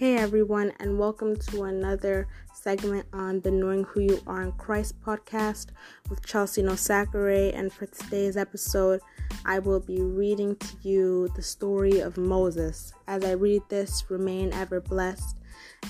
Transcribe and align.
Hey 0.00 0.16
everyone, 0.16 0.72
and 0.80 0.98
welcome 0.98 1.36
to 1.36 1.64
another 1.64 2.26
segment 2.54 3.04
on 3.12 3.42
the 3.42 3.50
Knowing 3.50 3.84
Who 3.84 4.00
You 4.00 4.18
Are 4.26 4.40
in 4.40 4.52
Christ 4.52 4.98
podcast 5.02 5.72
with 6.08 6.24
Chelsea 6.24 6.62
Nosakare. 6.62 7.54
And 7.54 7.70
for 7.70 7.84
today's 7.84 8.38
episode, 8.38 9.02
I 9.44 9.58
will 9.58 9.80
be 9.80 10.00
reading 10.00 10.56
to 10.56 10.76
you 10.80 11.28
the 11.36 11.42
story 11.42 12.00
of 12.00 12.16
Moses. 12.16 12.94
As 13.08 13.26
I 13.26 13.32
read 13.32 13.60
this, 13.68 14.10
remain 14.10 14.54
ever 14.54 14.80
blessed 14.80 15.36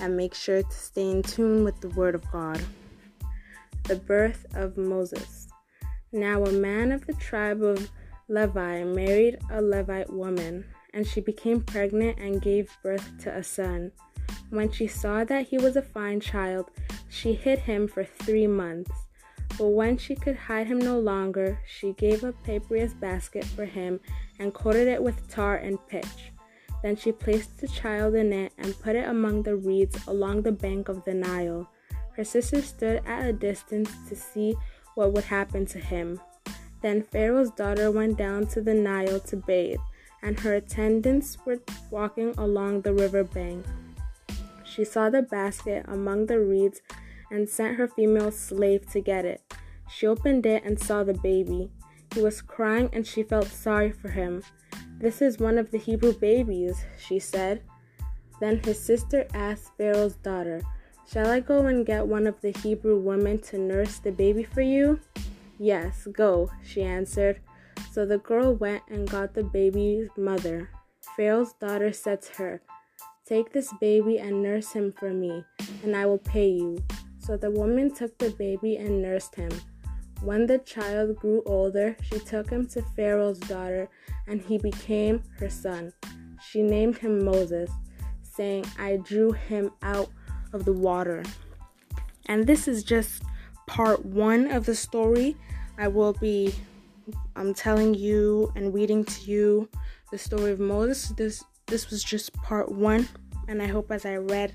and 0.01 0.17
make 0.17 0.33
sure 0.33 0.61
to 0.61 0.71
stay 0.73 1.09
in 1.09 1.23
tune 1.23 1.63
with 1.63 1.79
the 1.79 1.87
Word 1.91 2.13
of 2.13 2.29
God. 2.33 2.61
The 3.85 3.95
birth 3.95 4.45
of 4.55 4.75
Moses. 4.75 5.47
Now, 6.11 6.43
a 6.43 6.51
man 6.51 6.91
of 6.91 7.07
the 7.07 7.13
tribe 7.13 7.63
of 7.63 7.89
Levi 8.27 8.83
married 8.83 9.39
a 9.49 9.61
Levite 9.61 10.11
woman 10.11 10.65
and 10.93 11.05
she 11.05 11.21
became 11.21 11.61
pregnant 11.61 12.17
and 12.19 12.41
gave 12.41 12.77
birth 12.83 13.11
to 13.23 13.35
a 13.35 13.43
son. 13.43 13.91
When 14.49 14.71
she 14.71 14.87
saw 14.87 15.23
that 15.23 15.47
he 15.47 15.57
was 15.57 15.75
a 15.75 15.81
fine 15.81 16.19
child, 16.19 16.69
she 17.09 17.33
hid 17.33 17.59
him 17.59 17.87
for 17.87 18.03
three 18.03 18.47
months. 18.47 18.91
But 19.57 19.67
when 19.67 19.97
she 19.97 20.15
could 20.15 20.35
hide 20.35 20.67
him 20.67 20.79
no 20.79 20.99
longer, 20.99 21.59
she 21.65 21.93
gave 21.93 22.23
a 22.23 22.33
papyrus 22.33 22.93
basket 22.93 23.45
for 23.45 23.65
him 23.65 23.99
and 24.39 24.53
coated 24.53 24.87
it 24.87 25.01
with 25.01 25.29
tar 25.29 25.57
and 25.57 25.77
pitch. 25.87 26.31
Then 26.81 26.95
she 26.95 27.11
placed 27.11 27.59
the 27.59 27.67
child 27.67 28.15
in 28.15 28.33
it 28.33 28.53
and 28.57 28.79
put 28.79 28.95
it 28.95 29.07
among 29.07 29.43
the 29.43 29.55
reeds 29.55 29.97
along 30.07 30.41
the 30.41 30.51
bank 30.51 30.89
of 30.89 31.05
the 31.05 31.13
Nile. 31.13 31.69
Her 32.15 32.23
sister 32.23 32.61
stood 32.61 33.01
at 33.05 33.25
a 33.25 33.33
distance 33.33 33.91
to 34.09 34.15
see 34.15 34.55
what 34.95 35.13
would 35.13 35.25
happen 35.25 35.65
to 35.67 35.79
him. 35.79 36.19
Then 36.81 37.03
Pharaoh's 37.03 37.51
daughter 37.51 37.91
went 37.91 38.17
down 38.17 38.47
to 38.47 38.61
the 38.61 38.73
Nile 38.73 39.19
to 39.19 39.37
bathe 39.37 39.79
and 40.21 40.39
her 40.39 40.55
attendants 40.55 41.37
were 41.45 41.59
walking 41.89 42.33
along 42.37 42.81
the 42.81 42.93
river 42.93 43.23
bank. 43.23 43.65
She 44.63 44.85
saw 44.85 45.09
the 45.09 45.21
basket 45.21 45.85
among 45.87 46.27
the 46.27 46.39
reeds 46.39 46.81
and 47.29 47.49
sent 47.49 47.77
her 47.77 47.87
female 47.87 48.31
slave 48.31 48.89
to 48.91 49.01
get 49.01 49.25
it. 49.25 49.41
She 49.89 50.07
opened 50.07 50.45
it 50.45 50.63
and 50.63 50.79
saw 50.79 51.03
the 51.03 51.13
baby. 51.13 51.69
He 52.13 52.21
was 52.21 52.41
crying 52.41 52.89
and 52.93 53.05
she 53.05 53.23
felt 53.23 53.47
sorry 53.47 53.91
for 53.91 54.09
him. 54.09 54.43
This 54.99 55.21
is 55.21 55.39
one 55.39 55.57
of 55.57 55.71
the 55.71 55.77
Hebrew 55.77 56.13
babies, 56.13 56.85
she 56.97 57.19
said. 57.19 57.63
Then 58.39 58.59
his 58.63 58.79
sister 58.79 59.27
asked 59.33 59.71
Pharaoh's 59.77 60.15
daughter, 60.15 60.61
Shall 61.11 61.29
I 61.29 61.41
go 61.41 61.65
and 61.65 61.85
get 61.85 62.07
one 62.07 62.25
of 62.25 62.39
the 62.41 62.51
Hebrew 62.51 62.97
women 62.97 63.39
to 63.39 63.57
nurse 63.57 63.99
the 63.99 64.11
baby 64.11 64.43
for 64.43 64.61
you? 64.61 64.99
Yes, 65.59 66.07
go, 66.11 66.49
she 66.63 66.83
answered. 66.83 67.41
So 67.91 68.05
the 68.05 68.19
girl 68.19 68.53
went 68.53 68.83
and 68.89 69.09
got 69.09 69.33
the 69.33 69.43
baby's 69.43 70.09
mother. 70.17 70.69
Pharaoh's 71.15 71.53
daughter 71.53 71.91
said 71.91 72.21
to 72.23 72.33
her, 72.33 72.61
Take 73.25 73.53
this 73.53 73.73
baby 73.79 74.17
and 74.17 74.43
nurse 74.43 74.71
him 74.73 74.91
for 74.91 75.13
me, 75.13 75.43
and 75.83 75.95
I 75.95 76.05
will 76.05 76.17
pay 76.17 76.49
you. 76.49 76.83
So 77.19 77.37
the 77.37 77.51
woman 77.51 77.93
took 77.93 78.17
the 78.17 78.31
baby 78.31 78.77
and 78.77 79.01
nursed 79.01 79.35
him. 79.35 79.51
When 80.21 80.45
the 80.45 80.59
child 80.59 81.15
grew 81.15 81.41
older, 81.45 81.95
she 82.01 82.19
took 82.19 82.49
him 82.49 82.67
to 82.69 82.81
Pharaoh's 82.95 83.39
daughter, 83.39 83.89
and 84.27 84.41
he 84.41 84.57
became 84.57 85.23
her 85.39 85.49
son. 85.49 85.93
She 86.49 86.61
named 86.61 86.97
him 86.97 87.23
Moses, 87.23 87.71
saying, 88.21 88.65
I 88.77 88.97
drew 88.97 89.31
him 89.31 89.71
out 89.81 90.09
of 90.53 90.65
the 90.65 90.73
water. 90.73 91.23
And 92.25 92.45
this 92.45 92.67
is 92.67 92.83
just 92.83 93.23
part 93.67 94.05
one 94.05 94.51
of 94.51 94.65
the 94.65 94.75
story. 94.75 95.35
I 95.77 95.87
will 95.87 96.13
be 96.13 96.53
I'm 97.35 97.53
telling 97.53 97.93
you 97.93 98.51
and 98.55 98.73
reading 98.73 99.03
to 99.05 99.21
you 99.31 99.69
the 100.11 100.17
story 100.17 100.51
of 100.51 100.59
Moses. 100.59 101.09
This 101.09 101.43
this 101.67 101.89
was 101.89 102.03
just 102.03 102.33
part 102.33 102.71
one, 102.71 103.07
and 103.47 103.61
I 103.61 103.67
hope 103.67 103.91
as 103.91 104.05
I 104.05 104.17
read, 104.17 104.53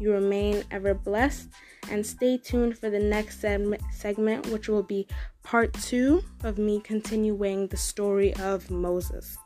you 0.00 0.12
remain 0.12 0.64
ever 0.70 0.94
blessed. 0.94 1.50
And 1.90 2.04
stay 2.04 2.38
tuned 2.38 2.78
for 2.78 2.88
the 2.88 2.98
next 2.98 3.40
segment, 3.40 4.46
which 4.46 4.68
will 4.68 4.82
be 4.82 5.06
part 5.42 5.74
two 5.74 6.24
of 6.42 6.56
me 6.56 6.80
continuing 6.80 7.66
the 7.66 7.76
story 7.76 8.34
of 8.36 8.70
Moses. 8.70 9.36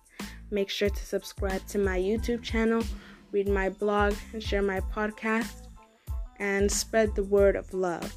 Make 0.50 0.70
sure 0.70 0.88
to 0.88 1.04
subscribe 1.04 1.66
to 1.66 1.78
my 1.78 1.98
YouTube 1.98 2.42
channel, 2.42 2.82
read 3.32 3.48
my 3.48 3.68
blog, 3.68 4.14
and 4.32 4.42
share 4.42 4.62
my 4.62 4.80
podcast, 4.80 5.66
and 6.38 6.70
spread 6.70 7.14
the 7.16 7.24
word 7.24 7.56
of 7.56 7.74
love. 7.74 8.14